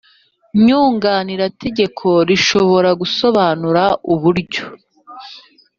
nyunganirategeko 0.65 2.07
ishobora 2.37 2.89
gusobanura 3.01 3.83
uburyo 4.13 4.63